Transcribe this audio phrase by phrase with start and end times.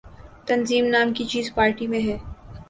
[0.47, 2.17] تنظیم نام کی چیز پارٹی میں ہے۔